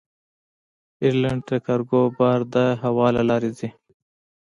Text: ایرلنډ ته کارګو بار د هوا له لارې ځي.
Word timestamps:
ایرلنډ 1.03 1.41
ته 1.47 1.55
کارګو 1.65 2.01
بار 2.17 2.39
د 2.53 2.55
هوا 2.83 3.07
له 3.17 3.23
لارې 3.29 3.49
ځي. 3.57 3.69